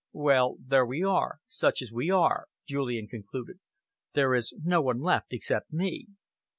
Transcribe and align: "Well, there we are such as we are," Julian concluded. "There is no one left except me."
"Well, 0.13 0.57
there 0.59 0.83
we 0.83 1.03
are 1.03 1.37
such 1.47 1.83
as 1.83 1.91
we 1.91 2.09
are," 2.09 2.47
Julian 2.65 3.05
concluded. 3.07 3.59
"There 4.15 4.33
is 4.33 4.51
no 4.65 4.81
one 4.81 4.99
left 4.99 5.31
except 5.31 5.71
me." 5.71 6.07